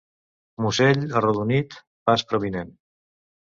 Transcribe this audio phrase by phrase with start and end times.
[0.65, 1.79] Musell arrodonit,
[2.11, 2.75] pas prominent.